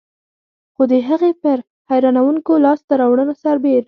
خو 0.73 0.83
د 0.91 0.93
هغې 1.09 1.31
پر 1.41 1.57
حیرانوونکو 1.89 2.53
لاسته 2.65 2.93
راوړنو 3.01 3.33
سربېر. 3.43 3.79